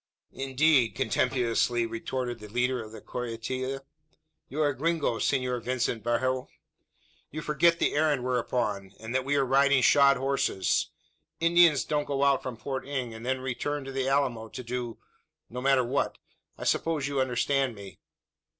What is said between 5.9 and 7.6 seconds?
Barajo! You